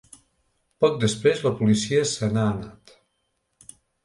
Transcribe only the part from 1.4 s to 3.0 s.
la policia se n’ha anat.